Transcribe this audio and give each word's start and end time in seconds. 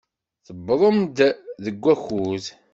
Tewwḍem-d 0.45 1.17
deg 1.63 1.75
wakud. 1.83 2.45